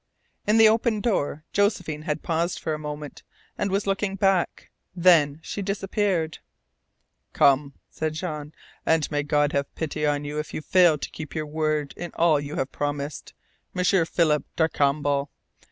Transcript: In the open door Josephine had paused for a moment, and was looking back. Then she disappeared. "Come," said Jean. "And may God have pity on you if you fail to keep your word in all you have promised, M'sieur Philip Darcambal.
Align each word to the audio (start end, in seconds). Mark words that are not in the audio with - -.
In 0.47 0.57
the 0.57 0.67
open 0.67 0.99
door 0.99 1.43
Josephine 1.53 2.01
had 2.01 2.23
paused 2.23 2.57
for 2.57 2.73
a 2.73 2.79
moment, 2.79 3.21
and 3.55 3.69
was 3.69 3.85
looking 3.85 4.15
back. 4.15 4.71
Then 4.95 5.39
she 5.43 5.61
disappeared. 5.61 6.39
"Come," 7.33 7.75
said 7.91 8.15
Jean. 8.15 8.51
"And 8.83 9.11
may 9.11 9.21
God 9.21 9.53
have 9.53 9.75
pity 9.75 10.07
on 10.07 10.25
you 10.25 10.39
if 10.39 10.55
you 10.55 10.61
fail 10.63 10.97
to 10.97 11.11
keep 11.11 11.35
your 11.35 11.45
word 11.45 11.93
in 11.95 12.09
all 12.15 12.39
you 12.39 12.55
have 12.55 12.71
promised, 12.71 13.35
M'sieur 13.75 14.05
Philip 14.05 14.43
Darcambal. 14.55 15.29